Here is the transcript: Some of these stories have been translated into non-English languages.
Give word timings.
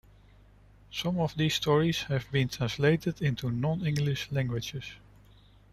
Some 0.91 1.19
of 1.19 1.35
these 1.37 1.53
stories 1.53 1.99
have 2.07 2.25
been 2.31 2.49
translated 2.49 3.21
into 3.21 3.51
non-English 3.51 4.31
languages. 4.31 4.93